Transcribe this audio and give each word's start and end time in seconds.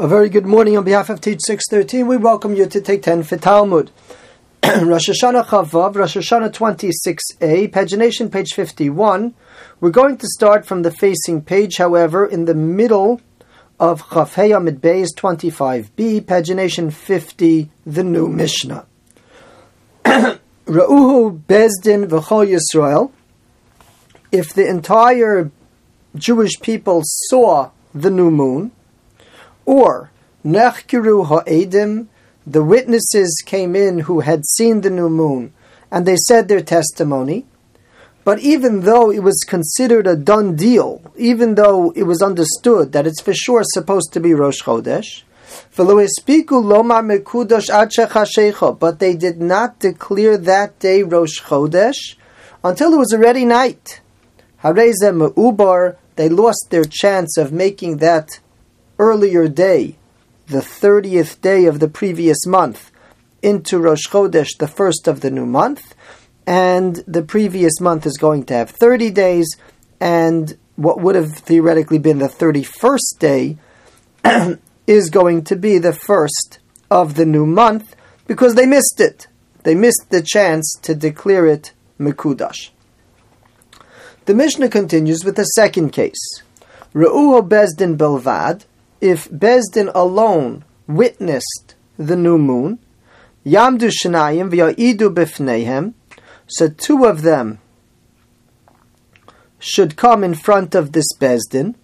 A 0.00 0.06
very 0.06 0.28
good 0.28 0.46
morning 0.46 0.76
on 0.78 0.84
behalf 0.84 1.10
of 1.10 1.20
Teach 1.20 1.40
613. 1.44 2.06
We 2.06 2.16
welcome 2.16 2.54
you 2.54 2.66
to 2.66 2.80
take 2.80 3.02
10 3.02 3.24
for 3.24 3.36
Talmud. 3.36 3.90
Rosh 4.64 5.08
Hashanah 5.08 5.46
Chavav, 5.46 5.96
Rosh 5.96 6.16
Hashanah 6.16 6.52
26a, 6.52 7.68
pagination 7.72 8.30
page 8.30 8.52
51. 8.54 9.34
We're 9.80 9.90
going 9.90 10.16
to 10.18 10.26
start 10.28 10.64
from 10.64 10.82
the 10.82 10.92
facing 10.92 11.42
page, 11.42 11.78
however, 11.78 12.24
in 12.24 12.44
the 12.44 12.54
middle 12.54 13.20
of 13.80 14.02
Chafei 14.10 14.50
Amud 14.50 14.78
Beis 14.78 15.08
25b, 15.16 16.20
pagination 16.20 16.92
50, 16.92 17.68
the 17.84 18.04
new 18.04 18.28
Mishnah. 18.28 18.86
Ra'uhu 20.04 21.42
Bezdin 21.42 22.06
V'chol 22.06 22.56
Yisrael. 22.56 23.10
If 24.30 24.54
the 24.54 24.64
entire 24.64 25.50
Jewish 26.14 26.60
people 26.60 27.02
saw 27.04 27.72
the 27.92 28.12
new 28.12 28.30
moon, 28.30 28.70
or 29.68 30.10
Nechkiru 30.46 31.26
Ha'edim, 31.26 32.06
the 32.46 32.64
witnesses 32.64 33.42
came 33.44 33.76
in 33.76 33.98
who 34.00 34.20
had 34.20 34.46
seen 34.46 34.80
the 34.80 34.88
new 34.88 35.10
moon, 35.10 35.52
and 35.90 36.06
they 36.06 36.16
said 36.16 36.48
their 36.48 36.62
testimony. 36.62 37.44
But 38.24 38.38
even 38.38 38.80
though 38.80 39.10
it 39.10 39.22
was 39.22 39.44
considered 39.46 40.06
a 40.06 40.16
done 40.16 40.56
deal, 40.56 41.02
even 41.16 41.54
though 41.54 41.92
it 41.94 42.04
was 42.04 42.22
understood 42.22 42.92
that 42.92 43.06
it's 43.06 43.20
for 43.20 43.34
sure 43.34 43.62
supposed 43.62 44.10
to 44.14 44.20
be 44.20 44.32
Rosh 44.32 44.62
Chodesh, 44.62 45.22
but 48.80 48.98
they 48.98 49.14
did 49.14 49.40
not 49.40 49.78
declare 49.78 50.38
that 50.38 50.78
day 50.78 51.02
Rosh 51.02 51.40
Chodesh 51.42 52.16
until 52.64 52.94
it 52.94 52.98
was 52.98 53.12
already 53.12 53.44
night. 53.44 54.00
Harazem 54.64 55.34
Ubar, 55.34 55.96
they 56.16 56.30
lost 56.30 56.68
their 56.70 56.84
chance 56.84 57.36
of 57.36 57.52
making 57.52 57.98
that 57.98 58.40
earlier 58.98 59.48
day, 59.48 59.96
the 60.46 60.60
30th 60.60 61.40
day 61.40 61.66
of 61.66 61.80
the 61.80 61.88
previous 61.88 62.46
month, 62.46 62.90
into 63.42 63.78
Rosh 63.78 64.06
Chodesh, 64.08 64.56
the 64.58 64.68
first 64.68 65.06
of 65.06 65.20
the 65.20 65.30
new 65.30 65.46
month, 65.46 65.94
and 66.46 66.96
the 67.06 67.22
previous 67.22 67.80
month 67.80 68.06
is 68.06 68.16
going 68.16 68.44
to 68.46 68.54
have 68.54 68.70
30 68.70 69.10
days, 69.10 69.46
and 70.00 70.56
what 70.76 71.00
would 71.00 71.14
have 71.14 71.34
theoretically 71.34 71.98
been 71.98 72.18
the 72.18 72.28
31st 72.28 73.18
day 73.18 73.56
is 74.86 75.10
going 75.10 75.44
to 75.44 75.56
be 75.56 75.78
the 75.78 75.92
first 75.92 76.58
of 76.90 77.14
the 77.14 77.26
new 77.26 77.46
month 77.46 77.94
because 78.26 78.54
they 78.54 78.66
missed 78.66 78.98
it. 78.98 79.26
They 79.64 79.74
missed 79.74 80.06
the 80.10 80.22
chance 80.22 80.72
to 80.82 80.94
declare 80.94 81.46
it 81.46 81.72
Mekudash. 81.98 82.70
The 84.24 84.34
Mishnah 84.34 84.68
continues 84.68 85.24
with 85.24 85.36
the 85.36 85.44
second 85.44 85.90
case. 85.90 86.42
Re'uho 86.94 87.46
Bezdin 87.46 87.96
Belvad, 87.96 88.64
if 89.00 89.28
Bezdin 89.30 89.90
alone 89.94 90.64
witnessed 90.86 91.74
the 91.96 92.16
new 92.16 92.38
moon, 92.38 92.78
Yamdu 93.44 93.90
Shnayim 93.90 94.50
v'ya'idu 94.50 95.14
b'fneihem, 95.14 95.94
so 96.46 96.68
two 96.68 97.04
of 97.04 97.22
them 97.22 97.60
should 99.58 99.96
come 99.96 100.22
in 100.22 100.34
front 100.34 100.74
of 100.74 100.92
this 100.92 101.06
Bezdin. 101.18 101.74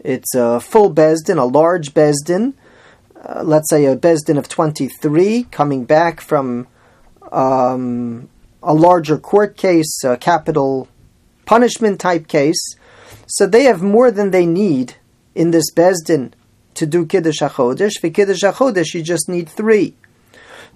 It's 0.00 0.34
a 0.34 0.60
full 0.60 0.92
Bezdin, 0.92 1.38
a 1.38 1.44
large 1.44 1.94
Bezdin, 1.94 2.54
uh, 3.24 3.42
let's 3.44 3.68
say 3.70 3.86
a 3.86 3.96
Bezdin 3.96 4.38
of 4.38 4.48
23, 4.48 5.44
coming 5.44 5.84
back 5.84 6.20
from 6.20 6.66
um, 7.32 8.28
a 8.62 8.74
larger 8.74 9.18
court 9.18 9.56
case, 9.56 10.02
a 10.04 10.16
capital 10.16 10.88
punishment 11.46 12.00
type 12.00 12.28
case. 12.28 12.60
So 13.26 13.46
they 13.46 13.64
have 13.64 13.82
more 13.82 14.10
than 14.10 14.30
they 14.30 14.46
need 14.46 14.94
in 15.38 15.52
this 15.52 15.70
Bezdin 15.70 16.32
to 16.74 16.84
do 16.84 17.06
Kiddush 17.06 17.38
HaChodesh. 17.38 18.00
For 18.00 18.10
Kiddush 18.10 18.42
HaChodesh, 18.42 18.92
you 18.92 19.02
just 19.02 19.28
need 19.28 19.48
three. 19.48 19.94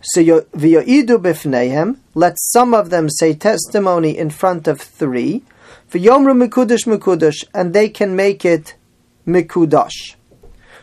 So 0.02 0.22
v'yo'idu 0.22 1.18
b'fneihem, 1.18 1.98
let 2.14 2.36
some 2.38 2.73
of 2.73 2.90
them 2.90 3.11
say 3.11 3.34
testimony 3.34 4.17
in 4.17 4.30
front 4.30 4.68
of 4.68 4.80
three. 4.80 5.42
V'yomru 5.90 6.34
mikudash 6.40 6.86
mikudash, 6.86 7.45
and 7.52 7.74
they 7.74 7.89
can 7.89 8.14
make 8.14 8.45
it 8.45 8.77
mikudash. 9.27 10.14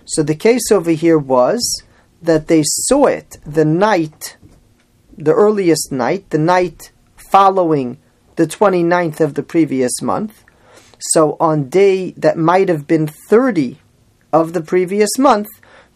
So 0.05 0.23
the 0.23 0.35
case 0.35 0.71
over 0.71 0.91
here 0.91 1.17
was 1.17 1.83
that 2.21 2.47
they 2.47 2.63
saw 2.65 3.05
it 3.05 3.37
the 3.45 3.65
night, 3.65 4.35
the 5.17 5.33
earliest 5.33 5.91
night, 5.91 6.29
the 6.31 6.37
night 6.37 6.91
following 7.15 7.97
the 8.35 8.45
29th 8.45 9.21
of 9.21 9.35
the 9.35 9.43
previous 9.43 10.01
month. 10.01 10.43
So 10.99 11.37
on 11.39 11.69
day 11.69 12.11
that 12.11 12.37
might 12.37 12.69
have 12.69 12.85
been 12.85 13.07
30 13.07 13.77
of 14.31 14.53
the 14.53 14.61
previous 14.61 15.17
month, 15.17 15.47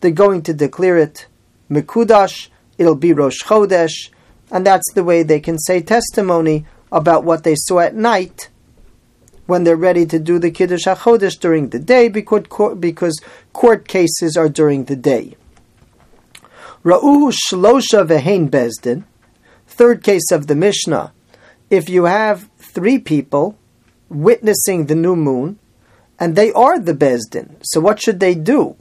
they're 0.01 0.11
going 0.11 0.41
to 0.43 0.53
declare 0.53 0.97
it 0.97 1.27
Mikudash, 1.69 2.49
it'll 2.77 2.95
be 2.95 3.13
Rosh 3.13 3.41
Chodesh, 3.43 4.09
and 4.51 4.65
that's 4.65 4.91
the 4.93 5.03
way 5.03 5.23
they 5.23 5.39
can 5.39 5.57
say 5.57 5.81
testimony 5.81 6.65
about 6.91 7.23
what 7.23 7.43
they 7.43 7.55
saw 7.55 7.79
at 7.79 7.95
night 7.95 8.49
when 9.45 9.63
they're 9.63 9.75
ready 9.75 10.05
to 10.05 10.19
do 10.19 10.39
the 10.39 10.51
Kiddush 10.51 10.85
HaChodesh 10.85 11.39
during 11.39 11.69
the 11.69 11.79
day 11.79 12.07
because 12.07 12.45
court, 12.47 12.79
because 12.79 13.19
court 13.51 13.87
cases 13.87 14.37
are 14.37 14.49
during 14.49 14.85
the 14.85 14.95
day. 14.95 15.35
Ra'uhu 16.83 17.33
Shlosha 17.33 18.07
Vehein 18.07 18.49
Bezdin, 18.49 19.03
third 19.67 20.03
case 20.03 20.31
of 20.31 20.47
the 20.47 20.55
Mishnah. 20.55 21.13
If 21.69 21.89
you 21.89 22.05
have 22.05 22.49
three 22.57 22.99
people 22.99 23.57
witnessing 24.13 24.85
the 24.85 24.95
new 24.95 25.15
moon, 25.15 25.59
and 26.19 26.35
they 26.35 26.51
are 26.53 26.79
the 26.79 26.93
Bezdin. 26.93 27.57
So 27.63 27.79
what 27.79 28.01
should 28.01 28.19
they 28.19 28.35
do? 28.35 28.75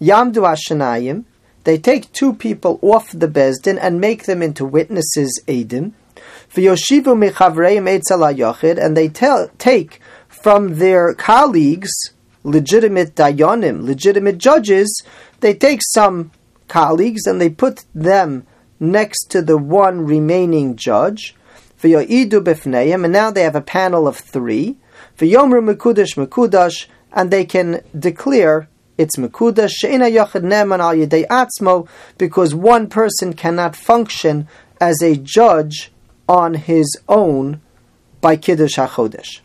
Yamdu 0.00 0.42
Ashanayim, 0.42 1.24
they 1.64 1.78
take 1.78 2.12
two 2.12 2.32
people 2.32 2.78
off 2.82 3.10
the 3.12 3.28
Bezdin 3.28 3.78
and 3.80 4.00
make 4.00 4.24
them 4.24 4.42
into 4.42 4.64
witnesses 4.64 5.40
Edim. 5.46 5.92
V'yoshivu 6.54 7.30
mechavreim 7.30 7.88
etzel 7.88 8.78
and 8.78 8.96
they 8.96 9.08
tell, 9.08 9.48
take 9.58 10.00
from 10.28 10.78
their 10.78 11.14
colleagues, 11.14 11.90
legitimate 12.42 13.14
dayanim, 13.14 13.84
legitimate 13.84 14.38
judges, 14.38 15.02
they 15.40 15.54
take 15.54 15.80
some 15.82 16.32
colleagues 16.68 17.26
and 17.26 17.40
they 17.40 17.48
put 17.48 17.84
them 17.94 18.46
next 18.80 19.26
to 19.30 19.40
the 19.40 19.56
one 19.56 20.04
remaining 20.04 20.74
judge, 20.74 21.34
and 21.82 23.12
now 23.12 23.30
they 23.30 23.42
have 23.42 23.56
a 23.56 23.60
panel 23.60 24.06
of 24.06 24.16
three. 24.16 24.76
V'yomru 25.18 25.74
mekudash 25.74 26.16
mekudash, 26.16 26.86
and 27.12 27.30
they 27.30 27.44
can 27.44 27.82
declare 27.98 28.68
it's 28.98 29.16
mekudash 29.16 29.70
she'ina 29.70 30.06
yachid 30.06 30.42
neman 30.42 30.80
al 30.80 30.94
yedei 30.94 31.26
atzmo, 31.26 31.88
because 32.18 32.54
one 32.54 32.88
person 32.88 33.32
cannot 33.32 33.74
function 33.74 34.46
as 34.80 35.02
a 35.02 35.16
judge 35.16 35.90
on 36.28 36.54
his 36.54 36.96
own 37.08 37.60
by 38.20 38.36
kiddush 38.36 38.76
hachodesh. 38.76 39.40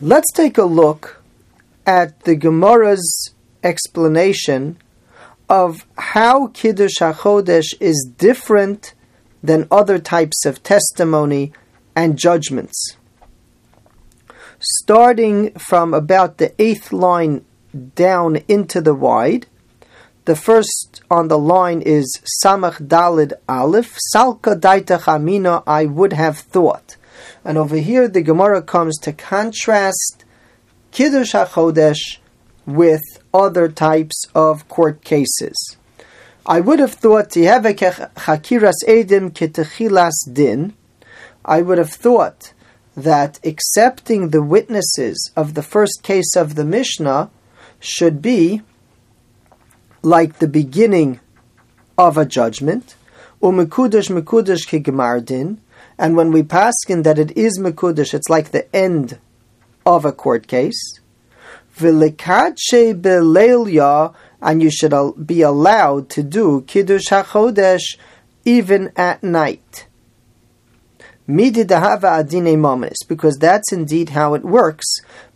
Let's 0.00 0.32
take 0.32 0.58
a 0.58 0.64
look 0.64 1.22
at 1.86 2.20
the 2.24 2.36
Gemara's 2.36 3.34
explanation 3.62 4.78
of 5.48 5.86
how 5.96 6.48
kiddush 6.48 6.98
hachodesh 7.00 7.74
is 7.80 8.10
different 8.18 8.94
than 9.42 9.68
other 9.70 9.98
types 9.98 10.44
of 10.44 10.62
testimony 10.62 11.52
and 11.94 12.18
judgments. 12.18 12.96
Starting 14.60 15.52
from 15.52 15.94
about 15.94 16.38
the 16.38 16.52
eighth 16.60 16.92
line 16.92 17.44
down 17.94 18.36
into 18.48 18.80
the 18.80 18.94
wide, 18.94 19.46
the 20.24 20.36
first 20.36 21.00
on 21.10 21.28
the 21.28 21.38
line 21.38 21.80
is 21.80 22.20
Samach 22.44 22.86
Dalid 22.86 23.32
Aleph, 23.48 23.96
Salka 24.14 24.60
Daita 24.60 25.00
Chamina, 25.00 25.62
I 25.66 25.86
would 25.86 26.12
have 26.12 26.38
thought. 26.38 26.96
And 27.44 27.56
over 27.56 27.76
here 27.76 28.08
the 28.08 28.20
Gemara 28.20 28.60
comes 28.60 28.98
to 28.98 29.12
contrast 29.14 30.26
Kiddush 30.90 31.32
HaChodesh 31.32 32.18
with 32.66 33.00
other 33.32 33.70
types 33.70 34.26
of 34.34 34.68
court 34.68 35.02
cases. 35.02 35.77
I 36.48 36.60
would 36.60 36.78
have 36.78 36.94
thought 36.94 37.28
edim 37.32 39.30
ketechilas 39.32 40.14
din. 40.32 40.72
I 41.44 41.60
would 41.60 41.76
have 41.76 41.92
thought 41.92 42.54
that 42.96 43.38
accepting 43.44 44.30
the 44.30 44.42
witnesses 44.42 45.30
of 45.36 45.52
the 45.52 45.62
first 45.62 46.02
case 46.02 46.34
of 46.34 46.54
the 46.54 46.64
Mishnah 46.64 47.30
should 47.80 48.22
be 48.22 48.62
like 50.02 50.38
the 50.38 50.48
beginning 50.48 51.20
of 51.98 52.16
a 52.16 52.24
judgment. 52.24 52.96
Umekudash 53.42 54.08
mekudash 54.08 54.66
kigmardin. 54.66 55.58
And 55.98 56.16
when 56.16 56.32
we 56.32 56.42
pass 56.42 56.72
in 56.88 57.02
that 57.02 57.18
it 57.18 57.36
is 57.36 57.58
mekudash, 57.58 58.14
it's 58.14 58.30
like 58.30 58.52
the 58.52 58.74
end 58.74 59.18
of 59.84 60.06
a 60.06 60.12
court 60.12 60.46
case. 60.46 60.98
And 64.40 64.62
you 64.62 64.70
should 64.70 64.94
be 65.26 65.42
allowed 65.42 66.08
to 66.10 66.22
do 66.22 66.62
Kiddush 66.62 67.08
HaChodesh 67.08 67.96
even 68.44 68.92
at 68.96 69.22
night. 69.22 69.86
Mididahava 71.28 72.20
adine 72.20 72.90
because 73.06 73.36
that's 73.36 73.72
indeed 73.72 74.10
how 74.10 74.34
it 74.34 74.44
works 74.44 74.86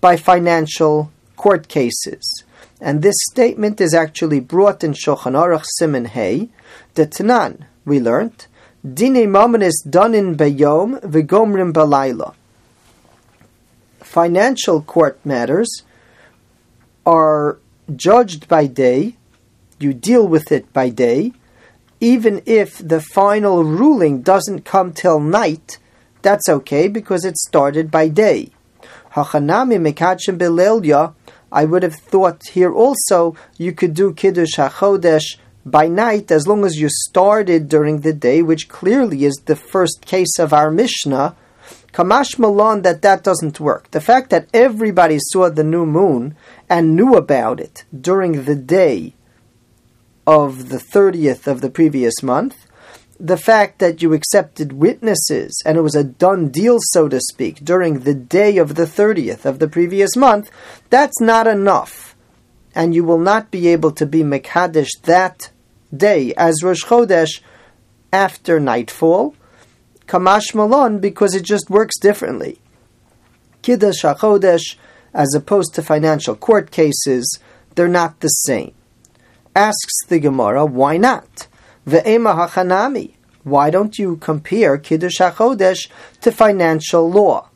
by 0.00 0.16
financial 0.16 1.12
court 1.36 1.68
cases. 1.68 2.44
And 2.80 3.02
this 3.02 3.16
statement 3.30 3.80
is 3.80 3.94
actually 3.94 4.40
brought 4.40 4.82
in 4.82 4.92
Shulchan 4.92 5.34
Aruch 5.34 5.64
Siman 5.78 6.06
Hey. 6.08 6.48
The 6.94 7.06
Tanan, 7.06 7.66
we 7.84 8.00
learned, 8.00 8.46
Dine 8.84 9.26
Mominis 9.28 9.86
Danin 9.86 10.34
Bayom 10.34 11.00
Vigomrim 11.02 11.72
Balayla. 11.72 12.34
Financial 14.00 14.82
court 14.82 15.20
matters 15.24 15.82
are 17.06 17.58
judged 17.94 18.48
by 18.48 18.66
day, 18.66 19.16
you 19.78 19.92
deal 19.92 20.26
with 20.26 20.52
it 20.52 20.72
by 20.72 20.88
day, 20.88 21.32
even 22.00 22.42
if 22.46 22.78
the 22.78 23.00
final 23.00 23.64
ruling 23.64 24.22
doesn't 24.22 24.64
come 24.64 24.92
till 24.92 25.20
night, 25.20 25.78
that's 26.22 26.48
okay 26.48 26.88
because 26.88 27.24
it 27.24 27.36
started 27.36 27.90
by 27.90 28.08
day. 28.08 28.50
Hachanami 29.14 29.78
mekachim 29.78 30.38
belelya. 30.38 31.14
I 31.50 31.64
would 31.64 31.82
have 31.82 31.96
thought 31.96 32.40
here 32.52 32.72
also 32.72 33.36
you 33.58 33.72
could 33.72 33.94
do 33.94 34.14
kiddush 34.14 34.54
hachodesh 34.56 35.36
by 35.66 35.86
night 35.86 36.30
as 36.30 36.48
long 36.48 36.64
as 36.64 36.76
you 36.76 36.88
started 37.08 37.68
during 37.68 38.00
the 38.00 38.12
day, 38.12 38.42
which 38.42 38.68
clearly 38.68 39.24
is 39.24 39.34
the 39.44 39.56
first 39.56 40.06
case 40.06 40.38
of 40.38 40.52
our 40.52 40.70
Mishnah. 40.70 41.36
Kamash 41.92 42.38
Malon 42.38 42.82
that 42.82 43.02
that 43.02 43.22
doesn't 43.22 43.60
work. 43.60 43.90
The 43.90 44.00
fact 44.00 44.30
that 44.30 44.48
everybody 44.54 45.18
saw 45.20 45.50
the 45.50 45.64
new 45.64 45.86
moon 45.86 46.34
and 46.68 46.96
knew 46.96 47.14
about 47.14 47.60
it 47.60 47.84
during 47.98 48.44
the 48.44 48.56
day 48.56 49.14
of 50.26 50.68
the 50.70 50.78
30th 50.78 51.46
of 51.46 51.60
the 51.60 51.70
previous 51.70 52.22
month 52.22 52.66
the 53.22 53.36
fact 53.36 53.78
that 53.78 54.02
you 54.02 54.12
accepted 54.12 54.72
witnesses 54.72 55.62
and 55.64 55.78
it 55.78 55.82
was 55.82 55.94
a 55.94 56.02
done 56.02 56.48
deal, 56.48 56.78
so 56.80 57.08
to 57.08 57.20
speak, 57.20 57.64
during 57.64 58.00
the 58.00 58.14
day 58.14 58.56
of 58.56 58.74
the 58.74 58.84
30th 58.84 59.44
of 59.44 59.60
the 59.60 59.68
previous 59.68 60.16
month, 60.16 60.50
that's 60.90 61.20
not 61.20 61.46
enough. 61.46 62.16
And 62.74 62.96
you 62.96 63.04
will 63.04 63.20
not 63.20 63.52
be 63.52 63.68
able 63.68 63.92
to 63.92 64.06
be 64.06 64.24
Mekadesh 64.24 64.88
that 65.04 65.50
day 65.96 66.34
as 66.36 66.64
Rosh 66.64 66.84
Chodesh 66.84 67.40
after 68.12 68.58
nightfall, 68.58 69.36
Kamash 70.12 70.54
Malon, 70.54 70.98
because 70.98 71.34
it 71.34 71.42
just 71.42 71.70
works 71.70 71.98
differently. 71.98 72.58
Kiddush 73.62 74.04
HaChodesh, 74.04 74.76
as 75.14 75.34
opposed 75.34 75.74
to 75.74 75.82
financial 75.82 76.36
court 76.36 76.70
cases, 76.70 77.38
they're 77.74 77.88
not 77.88 78.20
the 78.20 78.28
same. 78.28 78.74
Asks 79.56 80.04
the 80.08 80.20
Gemara, 80.20 80.66
why 80.66 80.98
not? 80.98 81.46
Ve'ema 81.86 82.46
hachanami. 82.46 83.14
Why 83.42 83.70
don't 83.70 83.98
you 83.98 84.16
compare 84.16 84.76
Kiddush 84.76 85.16
HaChodesh 85.18 85.88
to 86.20 86.30
financial 86.30 87.10
law? 87.10 87.48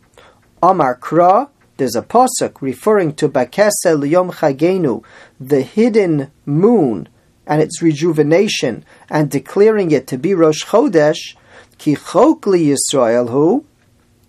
Amar 0.63 0.99
Kra, 0.99 1.51
there's 1.77 1.95
a 1.95 2.01
posuk 2.01 2.63
referring 2.63 3.15
to 3.17 3.29
Bakese 3.29 3.71
Liyom 3.85 4.33
Chagenu, 4.33 5.05
the 5.39 5.61
hidden 5.61 6.31
moon 6.47 7.11
and 7.47 7.61
its 7.61 7.83
rejuvenation, 7.83 8.83
and 9.11 9.31
declaring 9.31 9.91
it 9.91 10.07
to 10.07 10.17
be 10.17 10.33
Rosh 10.33 10.65
Chodesh, 10.65 11.37
Ki 11.79 11.97
Chokli 11.97 12.75
Yisrael 12.75 13.31
Hu, 13.31 13.65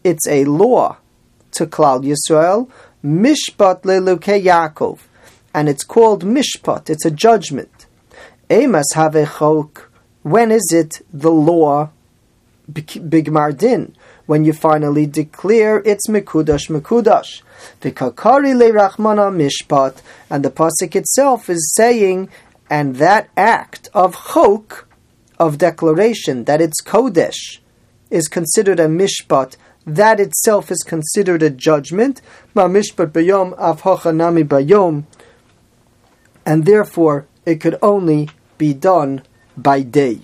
it's 0.04 0.28
a 0.28 0.46
law 0.46 0.98
to 1.52 1.66
Klal 1.66 2.04
Yisrael, 2.04 2.70
Mishpat 3.04 3.84
Leluke 3.84 4.42
Yaakov, 4.44 5.00
and 5.54 5.70
it's 5.70 5.84
called 5.84 6.24
Mishpat, 6.24 6.90
it's 6.90 7.06
a 7.06 7.12
judgment. 7.12 7.86
Emas 8.50 8.94
have 8.94 9.14
chok 9.40 9.88
when 10.24 10.52
is 10.52 10.74
it 10.74 11.06
the 11.14 11.32
law 11.32 11.90
bigmar 12.70 13.58
din? 13.58 13.96
When 14.26 14.44
you 14.44 14.52
finally 14.52 15.06
declare 15.06 15.78
it's 15.86 16.08
mekudash 16.08 16.70
mekudash. 16.70 17.42
The 17.80 17.92
kakari 17.92 18.54
le 18.54 18.72
rachmana 18.72 19.32
mishpat, 19.32 20.02
and 20.30 20.44
the 20.44 20.50
pasuk 20.50 20.96
itself 20.96 21.50
is 21.50 21.74
saying, 21.78 22.30
and 22.70 22.98
that 22.98 23.30
act 23.38 23.88
of 23.94 24.16
chok, 24.34 24.87
of 25.40 25.58
declaration 25.58 26.46
that 26.46 26.62
it's 26.62 26.82
kodesh, 26.82 27.60
is 28.10 28.28
considered 28.28 28.80
a 28.80 28.88
mishpat. 28.88 29.56
That 29.86 30.20
itself 30.20 30.72
is 30.72 30.84
considered 30.86 31.42
a 31.44 31.50
judgment. 31.50 32.22
Ma 32.54 32.68
mishpat 32.68 33.12
bayom 33.12 33.58
av 33.58 33.82
bayom, 33.82 35.04
and 36.46 36.66
therefore 36.66 37.28
it 37.46 37.62
could 37.62 37.78
only 37.82 38.30
be 38.58 38.74
done 38.74 39.24
by 39.56 39.82
day. 39.82 40.22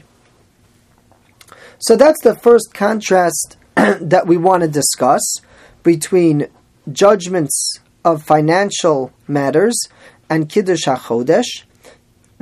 So 1.79 1.95
that's 1.95 2.21
the 2.23 2.35
first 2.35 2.73
contrast 2.73 3.57
that 3.75 4.27
we 4.27 4.37
want 4.37 4.63
to 4.63 4.69
discuss 4.69 5.21
between 5.83 6.47
judgments 6.91 7.79
of 8.05 8.23
financial 8.23 9.11
matters 9.27 9.77
and 10.29 10.49
Kiddush 10.49 10.85
HaChodesh. 10.85 11.63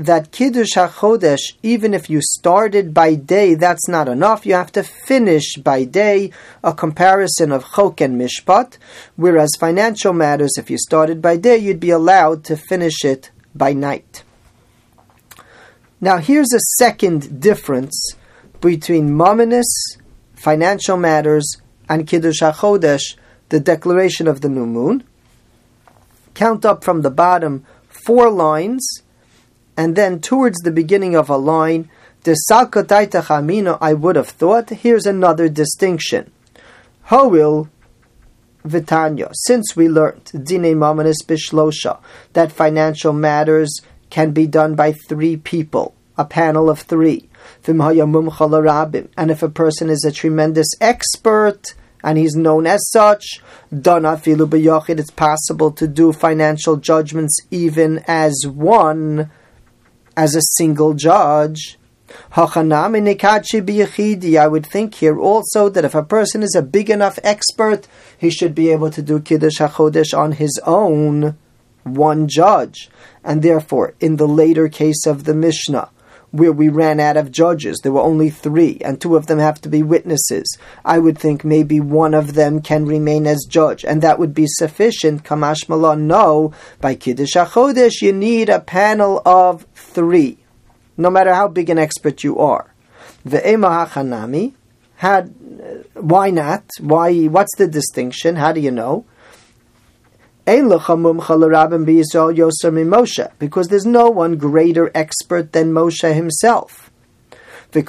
That 0.01 0.31
Kiddush 0.31 0.73
HaChodesh, 0.73 1.57
even 1.61 1.93
if 1.93 2.09
you 2.09 2.21
started 2.23 2.91
by 2.91 3.13
day, 3.13 3.53
that's 3.53 3.87
not 3.87 4.07
enough. 4.07 4.47
You 4.47 4.55
have 4.55 4.71
to 4.71 4.81
finish 4.81 5.57
by 5.57 5.83
day, 5.83 6.31
a 6.63 6.73
comparison 6.73 7.51
of 7.51 7.65
Chok 7.75 8.01
and 8.01 8.19
Mishpat. 8.19 8.79
Whereas 9.15 9.51
financial 9.59 10.11
matters, 10.11 10.57
if 10.57 10.71
you 10.71 10.79
started 10.79 11.21
by 11.21 11.37
day, 11.37 11.57
you'd 11.57 11.79
be 11.79 11.91
allowed 11.91 12.43
to 12.45 12.57
finish 12.57 13.05
it 13.05 13.29
by 13.53 13.73
night. 13.73 14.23
Now, 15.99 16.17
here's 16.17 16.51
a 16.51 16.79
second 16.79 17.39
difference 17.39 18.15
between 18.59 19.11
Mominus, 19.11 19.99
financial 20.33 20.97
matters, 20.97 21.57
and 21.87 22.07
Kiddush 22.07 22.41
HaChodesh, 22.41 23.17
the 23.49 23.59
declaration 23.59 24.27
of 24.27 24.41
the 24.41 24.49
new 24.49 24.65
moon. 24.65 25.03
Count 26.33 26.65
up 26.65 26.83
from 26.83 27.03
the 27.03 27.11
bottom 27.11 27.67
four 27.87 28.31
lines, 28.31 29.03
and 29.77 29.95
then 29.95 30.19
towards 30.19 30.59
the 30.59 30.71
beginning 30.71 31.15
of 31.15 31.29
a 31.29 31.37
line, 31.37 31.89
Chamino, 32.23 33.77
I 33.81 33.93
would 33.93 34.15
have 34.15 34.29
thought, 34.29 34.69
here's 34.69 35.05
another 35.05 35.49
distinction. 35.49 36.31
Hoil 37.03 37.69
Vitanya, 38.63 39.29
since 39.33 39.75
we 39.75 39.89
learned 39.89 40.25
Dine 40.33 40.75
Mominus 40.75 41.23
Bishlosha, 41.25 41.99
that 42.33 42.51
financial 42.51 43.11
matters 43.11 43.81
can 44.09 44.31
be 44.31 44.45
done 44.45 44.75
by 44.75 44.93
three 44.93 45.35
people, 45.35 45.95
a 46.17 46.25
panel 46.25 46.69
of 46.69 46.81
three. 46.81 47.27
And 47.65 47.81
if 49.31 49.41
a 49.41 49.49
person 49.49 49.89
is 49.89 50.05
a 50.05 50.11
tremendous 50.11 50.67
expert 50.79 51.73
and 52.03 52.17
he's 52.17 52.35
known 52.35 52.67
as 52.67 52.87
such, 52.91 53.41
it's 53.71 55.11
possible 55.11 55.71
to 55.71 55.87
do 55.87 56.13
financial 56.13 56.77
judgments 56.77 57.39
even 57.49 58.03
as 58.07 58.45
one, 58.47 59.31
as 60.15 60.35
a 60.35 60.41
single 60.57 60.93
judge. 60.93 61.77
I 62.35 62.45
would 64.47 64.65
think 64.65 64.95
here 64.95 65.19
also 65.19 65.69
that 65.69 65.85
if 65.85 65.95
a 65.95 66.03
person 66.03 66.43
is 66.43 66.55
a 66.55 66.61
big 66.61 66.89
enough 66.89 67.19
expert, 67.23 67.87
he 68.17 68.29
should 68.29 68.53
be 68.53 68.69
able 68.69 68.89
to 68.91 69.01
do 69.01 69.19
Kiddush 69.19 69.59
HaChodesh 69.59 70.17
on 70.17 70.33
his 70.33 70.59
own, 70.65 71.37
one 71.83 72.27
judge. 72.27 72.89
And 73.23 73.41
therefore, 73.41 73.93
in 73.99 74.17
the 74.17 74.27
later 74.27 74.67
case 74.67 75.05
of 75.05 75.23
the 75.23 75.33
Mishnah, 75.33 75.89
where 76.31 76.51
we 76.51 76.69
ran 76.69 76.99
out 76.99 77.17
of 77.17 77.31
judges. 77.31 77.79
There 77.83 77.91
were 77.91 78.01
only 78.01 78.29
three, 78.29 78.77
and 78.83 78.99
two 78.99 79.15
of 79.15 79.27
them 79.27 79.39
have 79.39 79.61
to 79.61 79.69
be 79.69 79.83
witnesses. 79.83 80.57
I 80.83 80.97
would 80.97 81.17
think 81.17 81.43
maybe 81.43 81.79
one 81.79 82.13
of 82.13 82.33
them 82.33 82.61
can 82.61 82.85
remain 82.85 83.27
as 83.27 83.45
judge, 83.47 83.83
and 83.83 84.01
that 84.01 84.17
would 84.17 84.33
be 84.33 84.47
sufficient. 84.47 85.23
Kamash 85.23 85.67
Malon, 85.67 86.07
no. 86.07 86.53
By 86.79 86.95
Kiddush 86.95 87.35
HaChodesh, 87.35 88.01
you 88.01 88.13
need 88.13 88.49
a 88.49 88.61
panel 88.61 89.21
of 89.25 89.70
three, 89.93 90.37
no 90.97 91.09
matter 91.09 91.33
how 91.33 91.47
big 91.47 91.69
an 91.69 91.77
expert 91.77 92.23
you 92.23 92.37
are. 92.39 92.73
Ve'ema 93.27 93.87
HaChanami, 93.87 94.53
had, 94.95 95.33
uh, 95.33 95.99
why 95.99 96.29
not? 96.29 96.63
Why? 96.79 97.25
What's 97.25 97.55
the 97.57 97.67
distinction? 97.67 98.35
How 98.35 98.51
do 98.51 98.59
you 98.59 98.69
know? 98.71 99.05
Because 103.39 103.67
there's 103.67 103.85
no 103.85 104.09
one 104.09 104.37
greater 104.37 104.91
expert 104.93 105.53
than 105.53 105.71
Moshe 105.71 106.13
himself. 106.13 106.91
When 107.73 107.85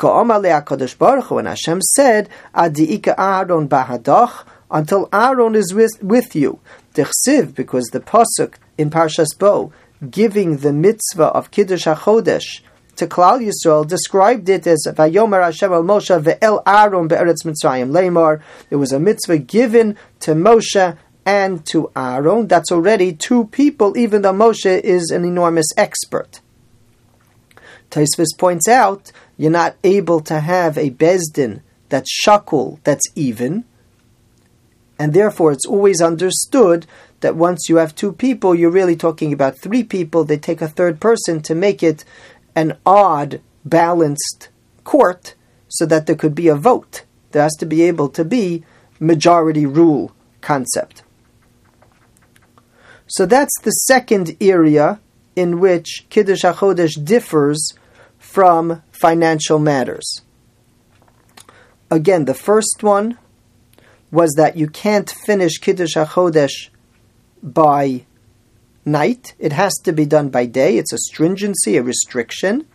Hashem 1.46 1.80
said, 1.82 2.28
Aaron 2.54 3.68
bahadach, 3.68 4.44
until 4.70 5.08
Aaron 5.12 5.54
is 5.54 5.74
with, 5.74 6.02
with 6.02 6.36
you. 6.36 6.60
Because 6.94 7.86
the 7.92 8.00
Pasuk 8.00 8.54
in 8.78 8.90
Parshas 8.90 9.36
Bo, 9.38 9.72
giving 10.10 10.58
the 10.58 10.72
mitzvah 10.72 11.26
of 11.26 11.50
Kiddush 11.50 11.86
HaChodesh 11.86 12.60
to 12.96 13.06
Klal 13.06 13.40
Yisrael, 13.40 13.86
described 13.86 14.48
it 14.48 14.66
as 14.66 14.86
Vayomer 14.86 15.42
Hashem 15.42 15.72
al 15.72 15.82
Moshe 15.82 16.22
ve'el 16.22 16.62
Aaron 16.66 17.08
be'eretz 17.08 17.44
Mitzrayim 17.44 17.90
Lemar. 17.90 18.42
It 18.70 18.76
was 18.76 18.92
a 18.92 19.00
mitzvah 19.00 19.38
given 19.38 19.96
to 20.20 20.32
Moshe 20.34 20.96
and 21.24 21.64
to 21.66 21.90
Aaron. 21.96 22.48
That's 22.48 22.70
already 22.70 23.12
two 23.12 23.46
people, 23.46 23.96
even 23.96 24.22
though 24.22 24.32
Moshe 24.32 24.80
is 24.80 25.10
an 25.10 25.24
enormous 25.24 25.66
expert. 25.76 26.40
Taisvis 27.90 28.36
points 28.38 28.68
out 28.68 29.12
you're 29.36 29.50
not 29.50 29.76
able 29.84 30.20
to 30.20 30.40
have 30.40 30.76
a 30.76 30.90
Bezdin 30.90 31.62
that's 31.88 32.10
shakul, 32.26 32.78
that's 32.84 33.04
even, 33.14 33.64
and 34.98 35.12
therefore 35.12 35.52
it's 35.52 35.66
always 35.66 36.00
understood 36.00 36.86
that 37.22 37.36
once 37.36 37.68
you 37.68 37.76
have 37.76 37.94
two 37.94 38.12
people, 38.12 38.54
you're 38.54 38.70
really 38.70 38.96
talking 38.96 39.32
about 39.32 39.58
three 39.58 39.82
people. 39.82 40.24
They 40.24 40.36
take 40.36 40.60
a 40.60 40.68
third 40.68 41.00
person 41.00 41.40
to 41.42 41.54
make 41.54 41.82
it 41.82 42.04
an 42.54 42.76
odd, 42.84 43.40
balanced 43.64 44.50
court 44.84 45.34
so 45.68 45.86
that 45.86 46.06
there 46.06 46.16
could 46.16 46.34
be 46.34 46.48
a 46.48 46.54
vote. 46.54 47.04
There 47.30 47.42
has 47.42 47.56
to 47.56 47.66
be 47.66 47.82
able 47.82 48.08
to 48.10 48.24
be 48.24 48.64
majority 49.00 49.64
rule 49.64 50.12
concept. 50.40 51.02
So 53.06 53.26
that's 53.26 53.58
the 53.62 53.70
second 53.70 54.36
area 54.40 55.00
in 55.34 55.60
which 55.60 56.06
Kiddush 56.10 56.42
HaChodesh 56.42 57.04
differs 57.04 57.74
from 58.18 58.82
financial 58.90 59.58
matters. 59.58 60.22
Again, 61.90 62.24
the 62.24 62.34
first 62.34 62.82
one 62.82 63.18
was 64.10 64.32
that 64.36 64.56
you 64.56 64.66
can't 64.68 65.10
finish 65.10 65.58
Kiddush 65.58 65.94
HaChodesh 65.94 66.68
by 67.42 68.04
night. 68.84 69.34
It 69.38 69.52
has 69.52 69.74
to 69.84 69.92
be 69.92 70.06
done 70.06 70.28
by 70.28 70.46
day. 70.46 70.78
It's 70.78 70.92
a 70.92 70.98
stringency, 70.98 71.76
a 71.76 71.82
restriction. 71.82 72.66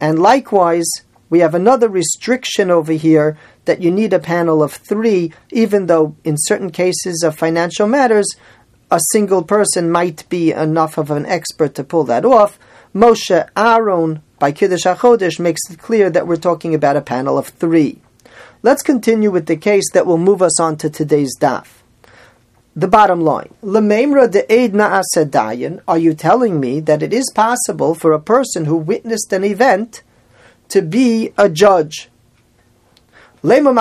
And 0.00 0.18
likewise, 0.18 0.88
we 1.30 1.40
have 1.40 1.54
another 1.54 1.88
restriction 1.88 2.70
over 2.70 2.92
here 2.92 3.38
that 3.64 3.82
you 3.82 3.90
need 3.90 4.12
a 4.12 4.18
panel 4.18 4.62
of 4.62 4.72
three, 4.72 5.32
even 5.50 5.86
though 5.86 6.16
in 6.24 6.36
certain 6.38 6.70
cases 6.70 7.22
of 7.24 7.36
financial 7.36 7.88
matters, 7.88 8.26
a 8.90 9.00
single 9.12 9.42
person 9.42 9.90
might 9.90 10.28
be 10.28 10.52
enough 10.52 10.98
of 10.98 11.10
an 11.10 11.26
expert 11.26 11.74
to 11.74 11.84
pull 11.84 12.04
that 12.04 12.24
off. 12.24 12.58
Moshe 12.94 13.48
Aaron 13.56 14.22
by 14.38 14.52
Kiddush 14.52 14.84
HaChodesh 14.84 15.40
makes 15.40 15.62
it 15.70 15.78
clear 15.78 16.10
that 16.10 16.26
we're 16.26 16.36
talking 16.36 16.74
about 16.74 16.96
a 16.96 17.00
panel 17.00 17.38
of 17.38 17.48
three. 17.48 18.00
Let's 18.62 18.82
continue 18.82 19.30
with 19.30 19.46
the 19.46 19.56
case 19.56 19.90
that 19.92 20.06
will 20.06 20.18
move 20.18 20.42
us 20.42 20.60
on 20.60 20.76
to 20.78 20.90
today's 20.90 21.36
daf. 21.40 21.83
The 22.76 22.88
bottom 22.88 23.20
line, 23.20 23.54
de 23.62 25.80
are 25.86 25.98
you 25.98 26.14
telling 26.14 26.58
me 26.58 26.80
that 26.80 27.04
it 27.04 27.12
is 27.12 27.30
possible 27.32 27.94
for 27.94 28.10
a 28.10 28.18
person 28.18 28.64
who 28.64 28.76
witnessed 28.76 29.32
an 29.32 29.44
event 29.44 30.02
to 30.70 30.82
be 30.82 31.32
a 31.38 31.48
judge? 31.48 32.10
Lema 33.44 33.72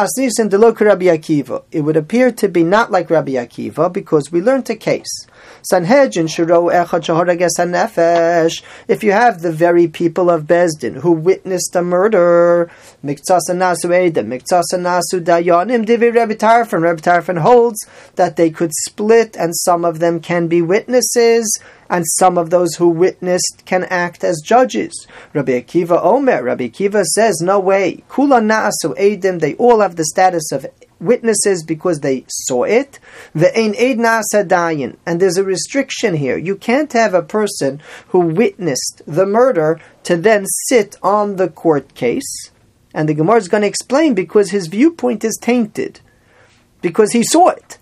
Akiva. 1.08 1.64
It 1.72 1.82
would 1.82 1.98
appear 1.98 2.32
to 2.34 2.48
be 2.48 2.64
not 2.64 2.92
like 2.92 3.10
Rabbi 3.10 3.32
Akiva 3.32 3.92
because 3.92 4.32
we 4.32 4.42
learned 4.42 4.70
a 4.70 4.76
case 4.76 5.26
Sanhedrin 5.64 6.28
Shiro 6.28 6.70
Echad 6.70 7.04
Nefesh. 7.04 8.62
If 8.88 9.04
you 9.04 9.12
have 9.14 9.42
the 9.42 9.52
very 9.52 9.88
people 9.88 10.30
of 10.30 10.44
Bezdin 10.44 10.96
who 10.96 11.12
witnessed 11.12 11.76
a 11.76 11.82
murder, 11.82 12.70
Miktsasa 13.04 13.52
Nasu 13.52 13.90
Edim, 13.90 14.28
Miktsasa 14.28 14.78
Nasu 14.78 15.24
Dayanim, 15.24 15.86
Divi 15.86 16.10
Rebbe 16.10 16.36
Tarfon. 16.36 16.84
Rebbe 16.84 17.02
Tarfon 17.02 17.40
holds 17.40 17.88
that 18.16 18.36
they 18.36 18.50
could 18.50 18.72
split 18.86 19.38
and 19.38 19.56
some 19.56 19.86
of 19.86 20.00
them 20.00 20.20
can 20.20 20.48
be 20.48 20.62
witnesses 20.62 21.46
and 21.90 22.06
some 22.18 22.38
of 22.38 22.50
those 22.50 22.76
who 22.76 22.90
witnessed 22.90 23.64
can 23.66 23.84
act 23.86 24.24
as 24.24 24.42
judges. 24.44 25.08
Rabbi 25.34 25.62
Akiva 25.62 26.04
Omer, 26.04 26.44
Rabbi 26.44 26.68
Akiva 26.68 27.04
says, 27.06 27.40
no 27.42 27.60
way. 27.60 28.04
Kula 28.10 28.42
Naasu 28.42 28.98
Edim, 28.98 29.40
they 29.40 29.54
all 29.56 29.80
have 29.80 29.96
the 29.96 30.06
status 30.06 30.52
of 30.52 30.66
witnesses 31.04 31.64
because 31.64 32.00
they 32.00 32.26
saw 32.28 32.64
it. 32.64 33.00
And 33.36 35.20
there's 35.22 35.38
a 35.38 35.44
restriction 35.44 36.16
here. 36.16 36.38
You 36.38 36.56
can't 36.56 36.94
have 36.94 37.14
a 37.14 37.22
person 37.22 37.82
who 38.10 38.20
witnessed 38.20 39.02
the 39.06 39.26
murder 39.26 39.80
to 40.04 40.18
then 40.18 40.46
sit 40.68 40.96
on 41.04 41.36
the 41.36 41.50
court 41.50 41.94
case. 41.94 42.52
And 42.94 43.10
the 43.10 43.14
Gemara 43.14 43.38
is 43.38 43.48
going 43.48 43.62
to 43.62 43.68
explain 43.68 44.14
because 44.14 44.52
his 44.52 44.68
viewpoint 44.68 45.24
is 45.24 45.38
tainted. 45.42 46.00
Because 46.82 47.12
he 47.12 47.24
saw 47.24 47.50
it. 47.50 47.78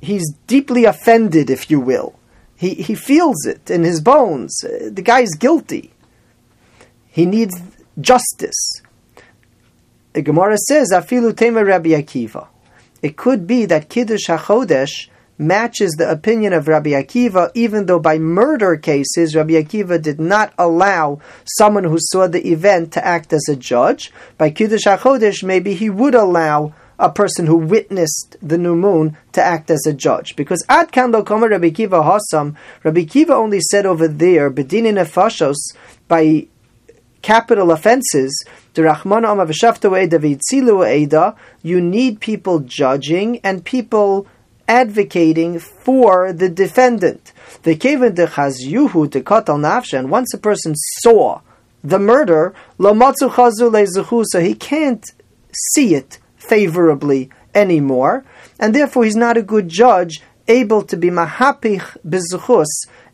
He's 0.00 0.32
deeply 0.46 0.84
offended, 0.84 1.50
if 1.50 1.70
you 1.70 1.78
will. 1.78 2.18
He, 2.56 2.74
he 2.74 2.94
feels 2.94 3.46
it 3.46 3.70
in 3.70 3.84
his 3.84 4.00
bones. 4.00 4.56
The 4.60 5.02
guy's 5.02 5.34
guilty. 5.34 5.92
He 7.08 7.26
needs 7.26 7.60
justice 8.00 8.82
the 10.12 10.22
Gemara 10.22 10.56
says, 10.58 10.90
Afilu 10.92 11.36
Tema 11.36 11.64
Rabbi 11.64 11.90
Akiva. 11.90 12.48
It 13.02 13.16
could 13.16 13.46
be 13.46 13.64
that 13.66 13.88
Kiddush 13.88 14.26
HaChodesh 14.26 15.08
matches 15.38 15.92
the 15.92 16.10
opinion 16.10 16.52
of 16.52 16.68
Rabbi 16.68 16.90
Akiva, 16.90 17.50
even 17.54 17.86
though 17.86 17.98
by 17.98 18.18
murder 18.18 18.76
cases, 18.76 19.34
Rabbi 19.34 19.54
Akiva 19.54 20.00
did 20.00 20.20
not 20.20 20.52
allow 20.58 21.20
someone 21.44 21.84
who 21.84 21.98
saw 21.98 22.26
the 22.26 22.50
event 22.50 22.92
to 22.92 23.04
act 23.04 23.32
as 23.32 23.48
a 23.48 23.56
judge. 23.56 24.12
By 24.38 24.50
Kiddush 24.50 24.84
HaChodesh, 24.84 25.42
maybe 25.42 25.74
he 25.74 25.90
would 25.90 26.14
allow 26.14 26.74
a 26.98 27.10
person 27.10 27.46
who 27.46 27.56
witnessed 27.56 28.36
the 28.40 28.58
new 28.58 28.76
moon 28.76 29.16
to 29.32 29.42
act 29.42 29.70
as 29.70 29.84
a 29.86 29.92
judge. 29.92 30.36
Because 30.36 30.64
Ad 30.68 30.92
Kan 30.92 31.10
Lo 31.10 31.22
Rabbi 31.22 31.70
Akiva 31.70 32.04
Hasam, 32.04 32.54
Rabbi 32.84 33.00
Akiva 33.00 33.30
only 33.30 33.60
said 33.60 33.86
over 33.86 34.06
there, 34.06 34.50
Bedinin 34.50 34.94
Nefashos, 34.94 35.56
by 36.06 36.46
capital 37.22 37.70
offenses, 37.70 38.44
you 41.62 41.80
need 41.80 42.20
people 42.20 42.60
judging 42.60 43.38
and 43.44 43.64
people 43.64 44.26
advocating 44.68 45.58
for 45.58 46.32
the 46.32 46.48
defendant. 46.48 47.32
The 47.62 47.74
and 49.92 50.10
once 50.10 50.34
a 50.34 50.38
person 50.38 50.74
saw 50.76 51.40
the 51.84 51.98
murder, 51.98 52.54
so 52.78 54.40
he 54.40 54.54
can't 54.54 55.12
see 55.74 55.94
it 55.94 56.18
favorably 56.36 57.30
anymore, 57.54 58.24
and 58.58 58.74
therefore 58.74 59.04
he's 59.04 59.16
not 59.16 59.36
a 59.36 59.42
good 59.42 59.68
judge, 59.68 60.22
able 60.48 60.82
to 60.82 60.96
be 60.96 61.10
mahapich 61.10 61.96
bezuchus, 62.06 62.66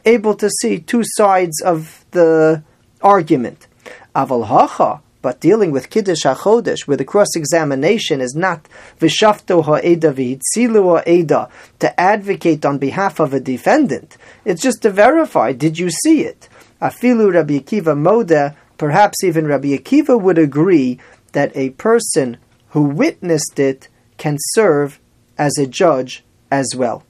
able 0.05 0.35
to 0.35 0.49
see 0.61 0.79
two 0.79 1.03
sides 1.05 1.61
of 1.62 2.05
the 2.12 2.62
argument. 3.03 3.68
Aval 4.15 4.47
hacha, 4.47 5.00
but 5.21 5.41
dealing 5.41 5.73
with 5.73 5.91
Kiddush 5.91 6.25
HaChodesh, 6.25 6.87
where 6.87 6.97
the 6.97 7.05
cross-examination 7.05 8.21
is 8.21 8.35
not 8.35 8.69
Vishafto 9.00 9.65
ha'eda 9.65 10.12
v'hitzilu 10.12 11.00
ha'eda, 11.00 11.49
to 11.81 12.00
advocate 12.00 12.65
on 12.65 12.79
behalf 12.79 13.19
of 13.19 13.35
a 13.35 13.41
defendant. 13.41 14.17
It's 14.45 14.62
just 14.62 14.83
to 14.83 14.91
verify, 14.91 15.53
did 15.53 15.79
you 15.79 15.91
see 15.91 16.23
it? 16.23 16.49
Afilu 16.81 17.33
Rabbi 17.33 17.59
Akiva 17.59 17.97
Moda, 17.97 18.55
perhaps 18.79 19.25
even 19.25 19.47
Rabbi 19.47 19.77
Akiva 19.77 20.21
would 20.21 20.38
agree 20.38 21.00
that 21.33 21.57
a 21.57 21.71
person 21.71 22.37
who 22.71 22.83
witnessed 22.83 23.59
it 23.59 23.88
can 24.17 24.37
serve 24.53 25.00
as 25.37 25.59
a 25.59 25.67
judge 25.67 26.25
as 26.50 26.75
well. 26.77 27.05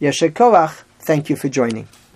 Yeshekoach, 0.00 0.82
thank 1.00 1.30
you 1.30 1.36
for 1.36 1.48
joining. 1.48 1.88